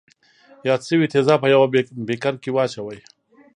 [0.67, 1.67] یاد شوي تیزاب په یوه
[2.07, 2.99] بیکر کې واچوئ.